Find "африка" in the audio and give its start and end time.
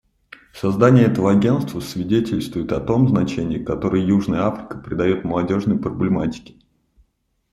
4.45-4.79